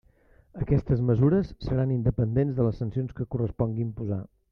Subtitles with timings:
[0.61, 4.19] Aquestes mesures seran independents de les sancions que correspongui imposar.